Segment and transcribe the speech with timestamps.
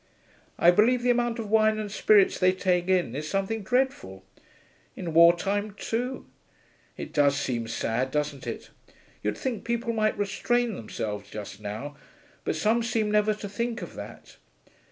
[0.57, 4.23] I believe the amount of wine and spirits they take in is something dreadful.
[4.95, 6.25] In wartime, too.
[6.97, 8.71] It does seem sad, doesn't it?
[9.21, 11.95] You'd think people might restrain themselves just now,
[12.43, 14.37] but some seem never to think of that.